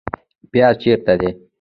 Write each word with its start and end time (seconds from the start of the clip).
پیاز 0.51 0.73
چیرته 0.81 1.13
دي؟ 1.19 1.29